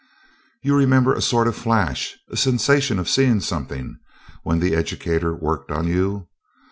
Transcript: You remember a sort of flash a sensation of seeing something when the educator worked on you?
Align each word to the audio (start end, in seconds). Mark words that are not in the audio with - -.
You 0.63 0.75
remember 0.75 1.13
a 1.13 1.21
sort 1.21 1.45
of 1.47 1.55
flash 1.55 2.17
a 2.27 2.35
sensation 2.35 2.97
of 2.97 3.07
seeing 3.07 3.39
something 3.39 3.99
when 4.41 4.57
the 4.59 4.73
educator 4.73 5.35
worked 5.35 5.69
on 5.71 5.85
you? 5.87 6.27